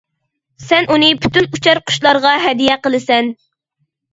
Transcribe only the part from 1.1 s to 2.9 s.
پۈتۈن ئۇچار قۇشلارغا ھەدىيە